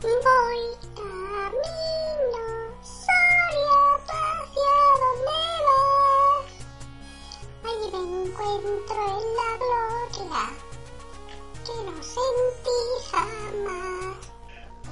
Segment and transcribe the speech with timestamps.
[0.00, 0.62] Voy
[0.94, 2.44] camino,
[2.82, 6.50] Soria, hacia donde vas.
[7.64, 10.42] Allí me encuentro en la gloria
[11.64, 12.78] que no sentí
[13.10, 14.16] jamás.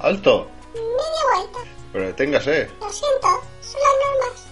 [0.01, 0.47] ¡Alto!
[0.73, 1.59] Media vuelta,
[1.93, 2.69] Pero deténgase.
[2.79, 3.27] lo siento,
[3.61, 4.45] son las normas.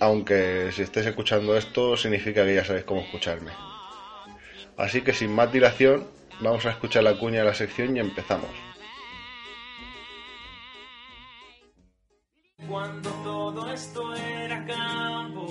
[0.00, 3.52] Aunque si estáis escuchando esto significa que ya sabéis cómo escucharme.
[4.76, 6.08] Así que sin más dilación,
[6.40, 8.71] vamos a escuchar la cuña de la sección y empezamos.
[13.82, 15.46] Esto era campo,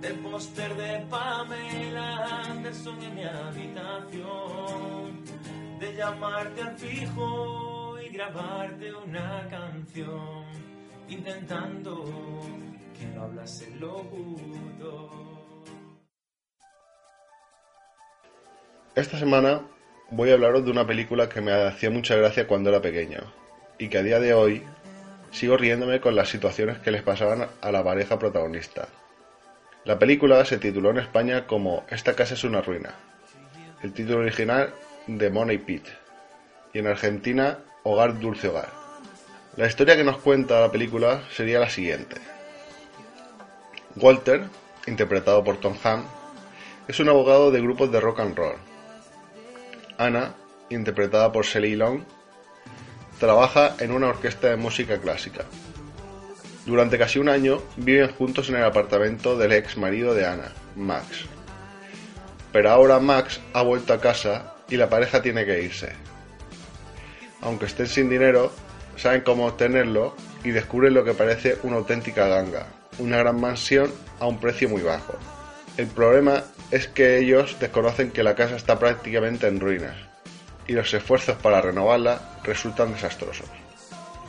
[0.00, 4.24] del póster de Pamela Anderson en mi habitación,
[5.78, 10.44] de llamarte al fijo y grabarte una canción,
[11.08, 12.04] intentando
[12.98, 15.10] que no hablase locutor.
[18.96, 19.62] Esta semana
[20.10, 23.20] voy a hablaros de una película que me hacía mucha gracia cuando era pequeño
[23.78, 24.64] y que a día de hoy
[25.30, 28.88] sigo riéndome con las situaciones que les pasaban a la pareja protagonista.
[29.84, 32.94] La película se tituló en España como Esta casa es una ruina,
[33.82, 34.74] el título original
[35.06, 35.86] de Money Pit,
[36.72, 38.68] y en Argentina Hogar Dulce Hogar.
[39.56, 42.16] La historia que nos cuenta la película sería la siguiente.
[43.96, 44.44] Walter,
[44.86, 46.08] interpretado por Tom Hanks,
[46.86, 48.56] es un abogado de grupos de rock and roll.
[49.98, 50.34] Anna,
[50.70, 52.02] interpretada por Shelley Long,
[53.18, 55.44] trabaja en una orquesta de música clásica.
[56.66, 61.24] Durante casi un año viven juntos en el apartamento del ex marido de Anna, Max.
[62.52, 65.92] Pero ahora Max ha vuelto a casa y la pareja tiene que irse.
[67.40, 68.52] Aunque estén sin dinero,
[68.96, 70.14] saben cómo obtenerlo
[70.44, 72.66] y descubren lo que parece una auténtica ganga,
[72.98, 75.14] una gran mansión a un precio muy bajo.
[75.76, 80.07] El problema es que ellos desconocen que la casa está prácticamente en ruinas
[80.68, 83.46] y los esfuerzos para renovarla resultan desastrosos.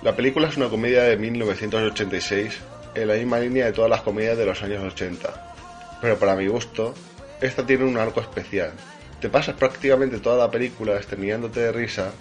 [0.02, 2.58] La película es una comedia de 1986
[2.96, 5.54] en la misma línea de todas las comedias de los años 80,
[6.02, 6.96] pero para mi gusto,
[7.42, 8.72] esta tiene un arco especial.
[9.20, 12.14] Te pasas prácticamente toda la película exterminándote de risa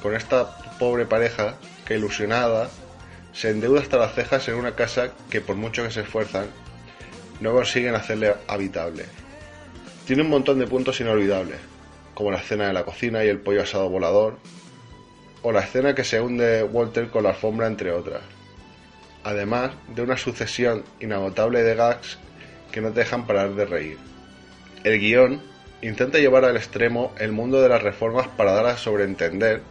[0.00, 2.70] con esta pobre pareja que ilusionada
[3.32, 6.46] se endeuda hasta las cejas en una casa que por mucho que se esfuerzan
[7.40, 9.06] no consiguen hacerle habitable.
[10.06, 11.58] Tiene un montón de puntos inolvidables,
[12.14, 14.38] como la escena de la cocina y el pollo asado volador,
[15.42, 18.22] o la escena que se hunde Walter con la alfombra, entre otras.
[19.22, 22.18] Además de una sucesión inagotable de gags
[22.72, 23.98] que no te dejan parar de reír.
[24.84, 25.42] El guion
[25.82, 29.62] intenta llevar al extremo el mundo de las reformas para dar a sobreentender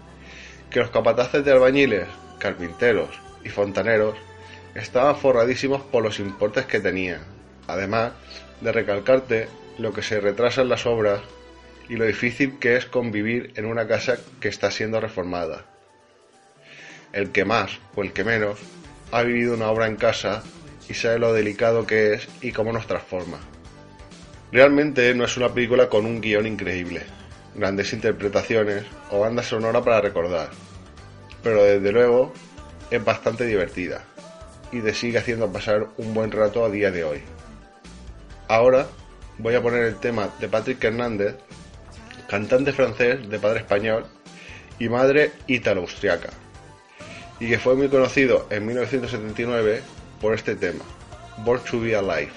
[0.69, 2.07] que los capataces de albañiles,
[2.39, 3.09] carpinteros
[3.43, 4.15] y fontaneros
[4.75, 7.21] estaban forradísimos por los importes que tenían,
[7.67, 8.13] además
[8.61, 9.47] de recalcarte
[9.77, 11.21] lo que se retrasa en las obras
[11.89, 15.65] y lo difícil que es convivir en una casa que está siendo reformada.
[17.11, 18.59] El que más o el que menos
[19.11, 20.43] ha vivido una obra en casa
[20.89, 23.39] y sabe lo delicado que es y cómo nos transforma.
[24.51, 27.03] Realmente no es una película con un guion increíble,
[27.55, 30.49] grandes interpretaciones o banda sonora para recordar,
[31.41, 32.33] pero desde luego
[32.91, 34.03] es bastante divertida
[34.71, 37.21] y te sigue haciendo pasar un buen rato a día de hoy.
[38.47, 38.87] Ahora
[39.37, 41.35] voy a poner el tema de Patrick Hernández,
[42.33, 44.07] cantante francés de padre español
[44.79, 46.31] y madre ítalo-austriaca,
[47.39, 49.83] y que fue muy conocido en 1979
[50.19, 50.83] por este tema,
[51.45, 52.31] Born to Be Alive.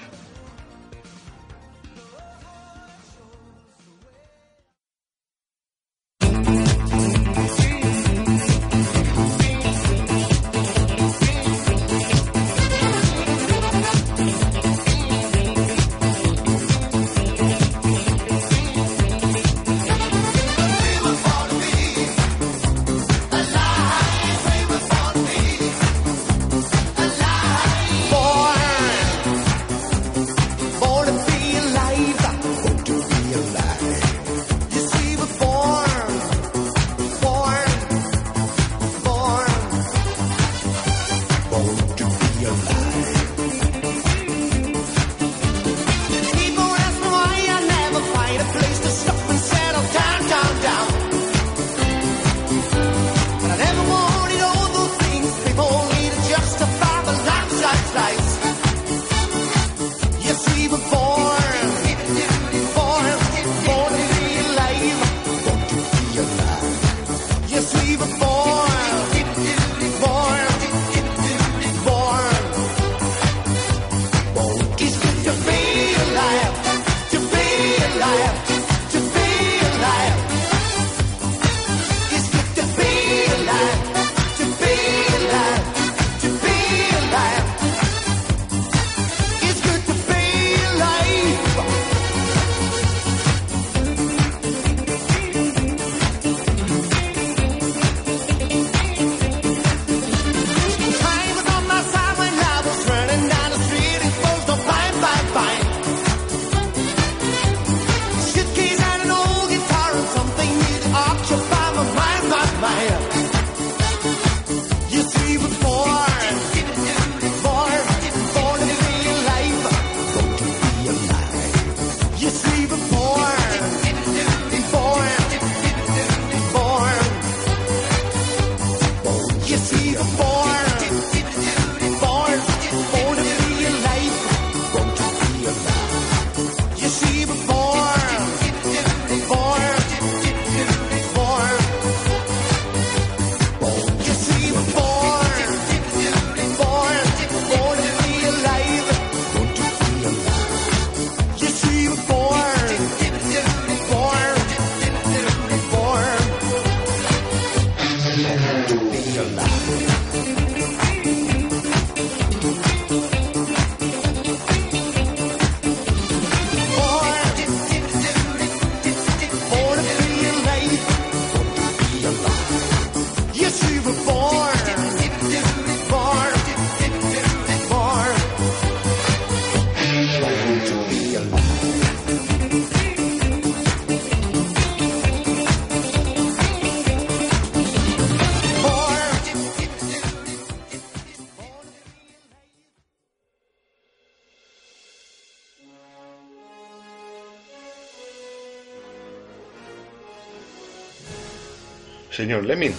[202.16, 202.74] Señor Lemin,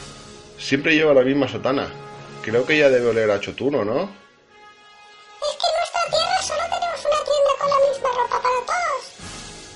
[0.57, 1.87] siempre lleva la misma sotana.
[2.41, 4.01] Creo que ya debe oler a chotuno, ¿no?
[4.01, 4.09] Es
[5.59, 9.13] que en nuestra tierra solo tenemos una tienda con la misma ropa para todos.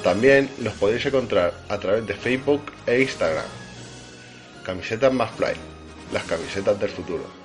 [0.03, 3.47] También los podéis encontrar a través de Facebook e Instagram.
[4.65, 5.55] Camisetas McFly,
[6.13, 7.42] las camisetas del futuro.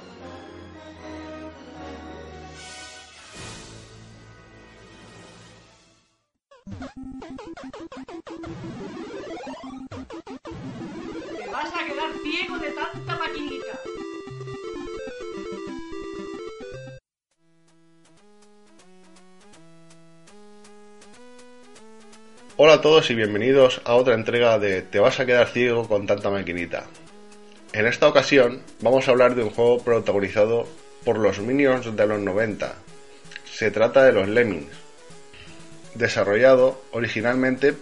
[22.78, 26.30] A todos y bienvenidos a otra entrega de Te vas a quedar ciego con tanta
[26.30, 26.84] maquinita.
[27.74, 30.68] En esta ocasión vamos a hablar de un juego protagonizado
[31.04, 32.76] por los Minions de los 90.
[33.52, 34.72] Se trata de los Lemmings,
[35.96, 37.74] desarrollado originalmente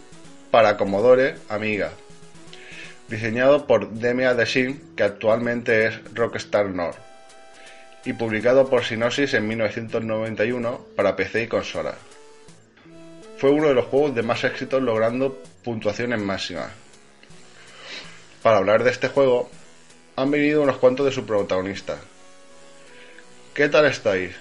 [0.50, 1.92] para Commodore Amiga,
[3.10, 7.00] diseñado por Demia Design, que actualmente es Rockstar North,
[8.06, 12.15] y publicado por Synosis en 1991 para PC y consolas.
[13.46, 16.72] Fue uno de los juegos de más éxito logrando puntuaciones máximas.
[18.42, 19.52] Para hablar de este juego,
[20.16, 22.00] han venido unos cuantos de sus protagonistas.
[23.54, 24.32] ¿Qué tal estáis?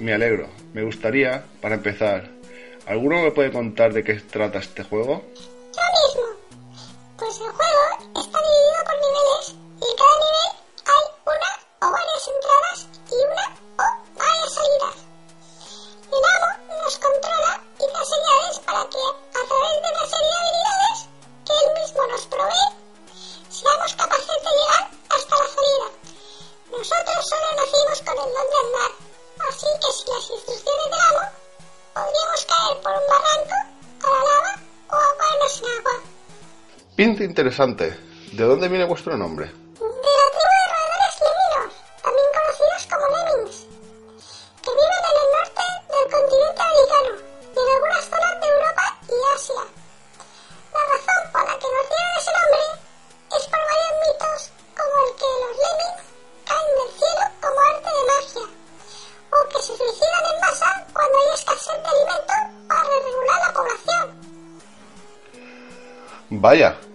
[0.00, 0.48] Me alegro.
[0.74, 2.28] Me gustaría, para empezar,
[2.86, 5.24] ¿alguno me puede contar de qué trata este juego?
[37.28, 37.96] Interesante.
[38.32, 39.46] ¿De dónde viene vuestro nombre?
[39.46, 43.56] de la tribu de roedores leminos, también conocidos como lemmings,
[44.62, 47.12] que viven en el norte del continente americano
[47.52, 49.62] y en algunas zonas de Europa y Asia.
[50.74, 52.64] La razón por la que nos dieron ese nombre
[53.36, 54.40] es por varios mitos
[54.78, 56.02] como el que los lemmings
[56.48, 58.46] caen del cielo como arte de magia,
[59.28, 62.34] o que se suicidan en masa cuando hay escasez de alimento
[62.68, 64.04] para regular la población.
[66.30, 66.87] Vaya, ¿y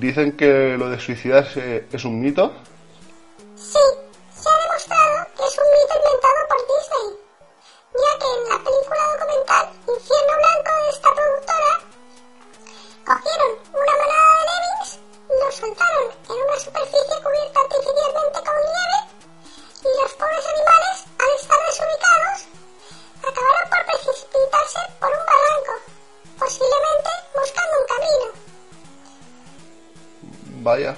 [0.00, 2.52] dicen que lo de suicidarse es un mito?
[30.70, 30.94] Vaya,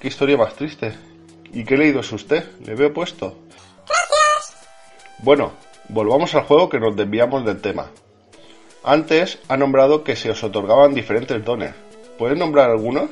[0.00, 0.92] qué historia más triste.
[1.52, 2.42] ¿Y qué leído es usted?
[2.62, 3.38] Le veo puesto.
[3.86, 4.66] Gracias.
[5.18, 5.52] Bueno,
[5.88, 7.92] volvamos al juego que nos desviamos del tema.
[8.82, 11.72] Antes ha nombrado que se os otorgaban diferentes dones.
[12.18, 13.10] ¿Puedes nombrar algunos?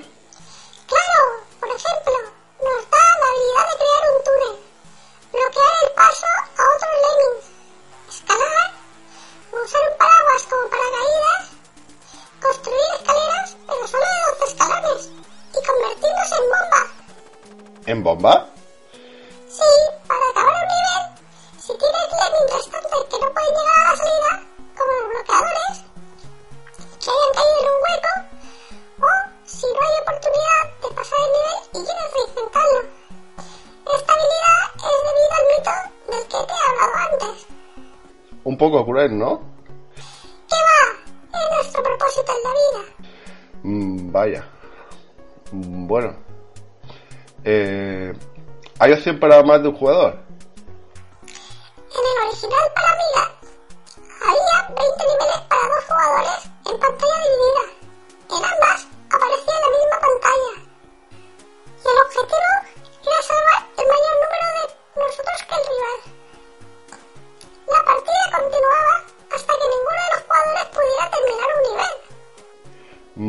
[38.71, 39.41] Poco cruel, ¿no?
[40.49, 41.39] ¿Qué va?
[41.39, 42.95] Es nuestro propósito en la vida.
[43.63, 44.45] Mm, vaya.
[45.53, 46.15] Mm, Bueno.
[47.45, 48.13] Eh,
[48.79, 50.19] ¿Hay opción para más de un jugador?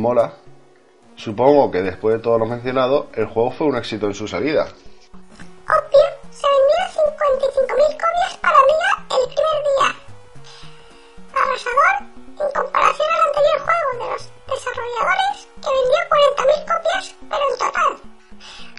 [0.06, 0.30] Mola.
[1.16, 4.68] Supongo que después de todo lo mencionado, el juego fue un éxito en su salida.
[5.66, 9.88] Obvio, se vendieron 55.000 copias para Amiga el primer día.
[11.34, 11.96] Arrasador
[12.38, 17.92] en comparación al anterior juego de los desarrolladores que vendió 40.000 copias, pero en total.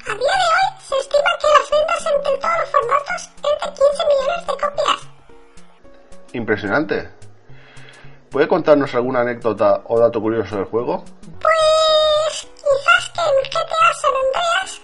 [0.08, 3.68] A día de hoy se estima que las ventas entre todos los formatos es de
[3.76, 5.00] 15 millones de copias.
[6.32, 7.17] Impresionante.
[8.38, 11.04] ¿Puede contarnos alguna anécdota o dato curioso del juego?
[11.42, 14.82] Pues quizás que en GTA San Andreas,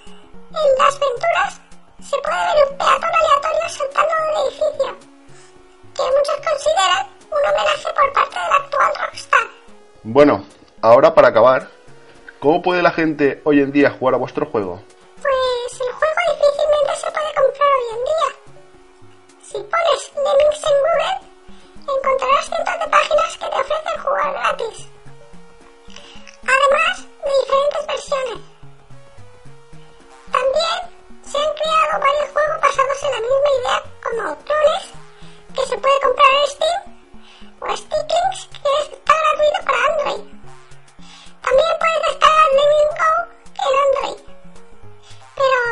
[0.50, 1.62] en las aventuras,
[2.02, 4.98] se puede ver un peatón aleatorio saltando de un edificio,
[5.94, 9.48] que muchos consideran un homenaje por parte del actual Rockstar.
[10.02, 10.46] Bueno,
[10.82, 11.68] ahora para acabar,
[12.40, 14.82] ¿cómo puede la gente hoy en día jugar a vuestro juego?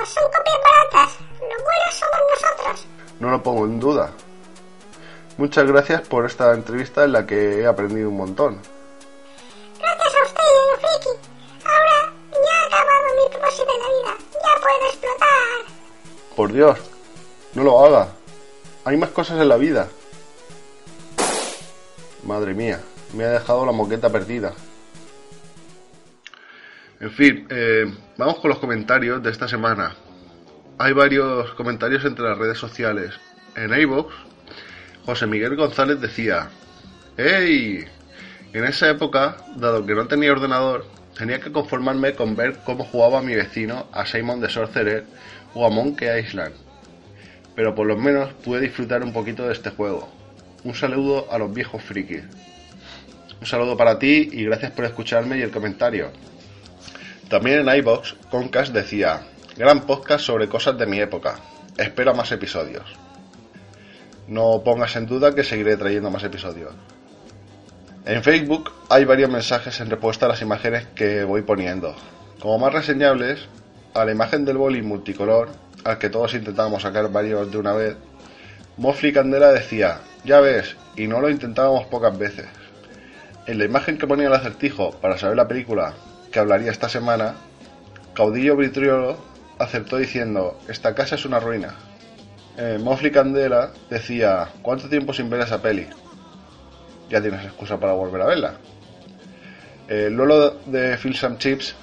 [0.09, 1.17] Son copias baratas.
[1.39, 2.87] Los buenos somos nosotros.
[3.19, 4.11] No lo pongo en duda.
[5.37, 8.61] Muchas gracias por esta entrevista en la que he aprendido un montón.
[9.79, 11.29] Gracias a usted, Ñoño Friki.
[11.65, 14.17] Ahora ya ha acabado mi propósito en la vida.
[14.33, 15.37] Ya puedo explotar.
[16.35, 16.79] Por Dios,
[17.53, 18.07] no lo haga.
[18.85, 19.87] Hay más cosas en la vida.
[22.23, 22.79] Madre mía,
[23.13, 24.53] me ha dejado la moqueta perdida.
[27.01, 29.95] En fin, eh, vamos con los comentarios de esta semana.
[30.77, 33.15] Hay varios comentarios entre las redes sociales.
[33.55, 34.13] En iVoox,
[35.07, 36.49] José Miguel González decía:
[37.17, 37.85] ¡Ey!
[38.53, 40.85] En esa época, dado que no tenía ordenador,
[41.17, 45.03] tenía que conformarme con ver cómo jugaba mi vecino a Simon the Sorcerer
[45.55, 46.53] o a Monkey Island.
[47.55, 50.07] Pero por lo menos pude disfrutar un poquito de este juego.
[50.63, 52.25] Un saludo a los viejos frikis.
[53.39, 56.11] Un saludo para ti y gracias por escucharme y el comentario.
[57.31, 59.21] También en iBox, Concast decía:
[59.55, 61.39] Gran podcast sobre cosas de mi época.
[61.77, 62.83] Espero más episodios.
[64.27, 66.73] No pongas en duda que seguiré trayendo más episodios.
[68.03, 71.95] En Facebook hay varios mensajes en respuesta a las imágenes que voy poniendo.
[72.41, 73.47] Como más reseñables,
[73.93, 75.51] a la imagen del boli multicolor,
[75.85, 77.95] al que todos intentábamos sacar varios de una vez,
[78.75, 82.47] Mofli Candela decía, ya ves, y no lo intentábamos pocas veces.
[83.47, 85.93] En la imagen que ponía el acertijo para saber la película
[86.31, 87.35] que hablaría esta semana,
[88.13, 89.17] Caudillo Vitriolo
[89.59, 91.75] acertó diciendo, esta casa es una ruina.
[92.57, 95.87] Eh, Mofli Candela decía, ¿cuánto tiempo sin ver esa peli?
[97.09, 98.53] Ya tienes excusa para volver a verla.
[99.87, 101.75] Eh, Lolo de Phil and Chips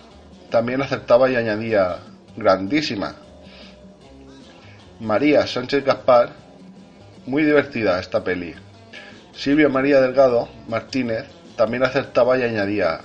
[0.51, 1.99] también acertaba y añadía,
[2.37, 3.15] grandísima.
[5.01, 6.31] María Sánchez Gaspar,
[7.27, 8.55] muy divertida esta peli.
[9.33, 13.01] Silvia María Delgado Martínez también acertaba y añadía,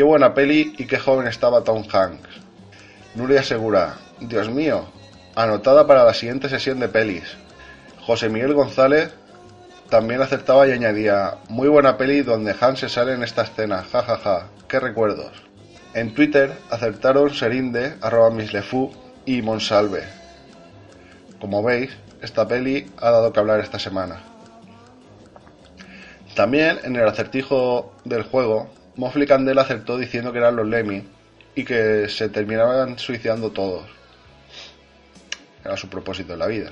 [0.00, 2.30] qué buena peli y qué joven estaba Tom Hanks.
[3.16, 4.86] Nuria Segura, Dios mío,
[5.34, 7.36] anotada para la siguiente sesión de pelis.
[8.06, 9.12] José Miguel González
[9.90, 14.16] también acertaba y añadía, muy buena peli donde Hans se sale en esta escena, jajaja,
[14.16, 14.46] ja, ja.
[14.68, 15.32] qué recuerdos.
[15.92, 18.90] En Twitter acertaron Serinde, arroba mislefu
[19.26, 20.04] y Monsalve.
[21.42, 21.90] Como veis,
[22.22, 24.22] esta peli ha dado que hablar esta semana.
[26.34, 31.02] También en el acertijo del juego, Mofli Candela acertó diciendo que eran los Lemmy
[31.54, 33.88] y que se terminaban suicidando todos.
[35.64, 36.70] Era su propósito en la vida.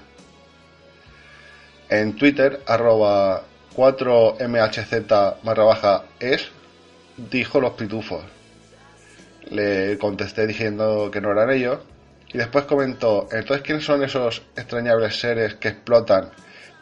[1.88, 6.50] En Twitter, arroba 4mhz barra baja es,
[7.16, 8.22] dijo los pitufos.
[9.48, 11.78] Le contesté diciendo que no eran ellos.
[12.30, 16.28] Y después comentó, entonces ¿quiénes son esos extrañables seres que explotan,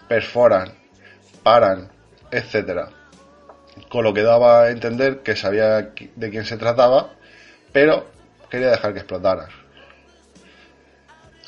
[0.08, 0.72] perforan,
[1.44, 1.88] paran,
[2.32, 3.05] etcétera?
[3.96, 7.14] Con lo que daba a entender que sabía de quién se trataba,
[7.72, 8.06] pero
[8.50, 9.48] quería dejar que explotara.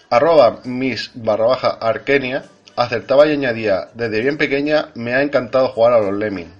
[0.08, 5.92] Arroba mis barra baja Arkenia acertaba y añadía, desde bien pequeña me ha encantado jugar
[5.92, 6.50] a los Lemming.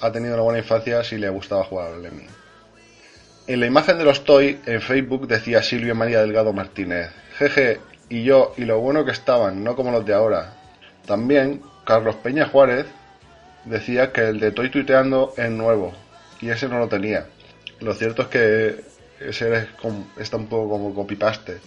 [0.00, 2.28] Ha tenido una buena infancia si le gustaba jugar a los Lemming.
[3.48, 8.22] En la imagen de los Toy en Facebook decía Silvia María Delgado Martínez, jeje, y
[8.22, 10.54] yo, y lo bueno que estaban, no como los de ahora.
[11.06, 12.86] También Carlos Peña Juárez
[13.64, 15.92] decía que el de Toy tuiteando es nuevo,
[16.40, 17.26] y ese no lo tenía.
[17.80, 18.84] Lo cierto es que
[19.20, 19.68] ese es
[20.18, 21.58] está un poco como copy-paste.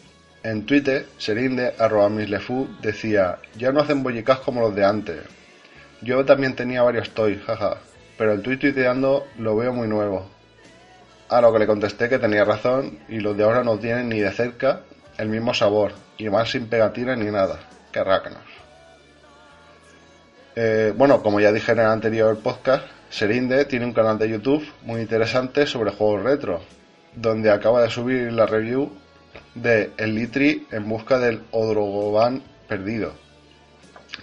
[0.43, 5.21] En Twitter, Serinde, arroba mislefu, decía, ya no hacen bollicas como los de antes.
[6.01, 7.77] Yo también tenía varios toys, jaja,
[8.17, 10.29] pero el tuit tuiteando lo veo muy nuevo.
[11.29, 14.19] A lo que le contesté que tenía razón y los de ahora no tienen ni
[14.19, 14.81] de cerca
[15.17, 17.59] el mismo sabor y van sin pegatina ni nada.
[17.91, 18.60] Que rácanos.
[20.55, 24.65] Eh, bueno, como ya dije en el anterior podcast, Serinde tiene un canal de YouTube
[24.83, 26.61] muy interesante sobre juegos retro,
[27.15, 28.91] donde acaba de subir la review
[29.55, 33.13] de El Litri en busca del Odrogoban perdido.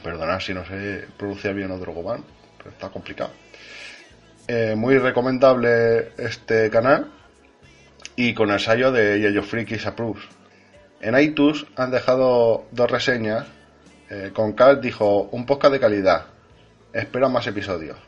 [0.02, 2.24] Perdonad si no se pronuncia bien Odrogoban,
[2.58, 3.30] pero está complicado.
[4.46, 7.10] Eh, muy recomendable este canal
[8.16, 10.24] y con sello de Yayo Frikis Approves.
[11.00, 13.46] En iTunes han dejado dos reseñas.
[14.10, 16.24] Eh, con Cal dijo un podcast de calidad.
[16.92, 17.98] Espero más episodios.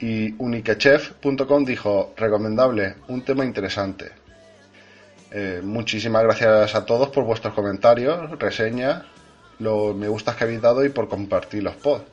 [0.00, 4.12] Y uniquechef.com dijo recomendable, un tema interesante.
[5.30, 9.04] Eh, muchísimas gracias a todos por vuestros comentarios, reseñas,
[9.58, 12.04] los me gustas que habéis dado y por compartir los pods.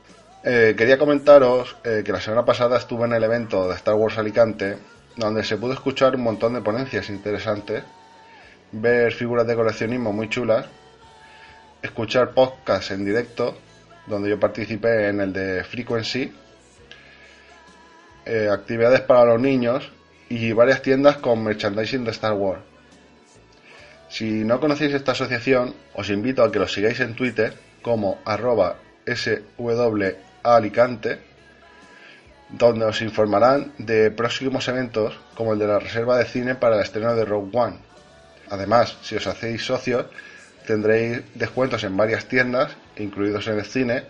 [0.45, 4.77] Eh, quería comentaros que la semana pasada estuve en el evento de Star Wars Alicante,
[5.17, 7.83] donde se pudo escuchar un montón de ponencias interesantes,
[8.71, 10.65] ver figuras de coleccionismo muy chulas,
[11.83, 13.55] escuchar podcasts en directo,
[14.07, 16.33] donde yo participé en el de Frequency,
[18.25, 19.91] eh, actividades para los niños
[20.29, 22.61] y varias tiendas con merchandising de Star Wars.
[24.09, 28.77] Si no conocéis esta asociación, os invito a que lo sigáis en Twitter como arroba
[30.43, 31.19] Alicante,
[32.49, 36.83] donde os informarán de próximos eventos como el de la reserva de cine para el
[36.83, 37.77] estreno de Rogue One.
[38.49, 40.05] Además, si os hacéis socios,
[40.65, 44.03] tendréis descuentos en varias tiendas, incluidos en el cine,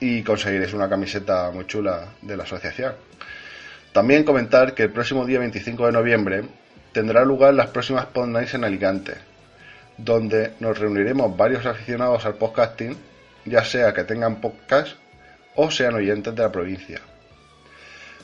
[0.00, 2.94] y conseguiréis una camiseta muy chula de la asociación.
[3.92, 6.44] También comentar que el próximo día 25 de noviembre
[6.92, 9.14] tendrá lugar las próximas Pod Nights en Alicante,
[9.96, 12.96] donde nos reuniremos varios aficionados al podcasting,
[13.46, 14.96] ya sea que tengan podcast
[15.54, 17.00] o sean oyentes de la provincia.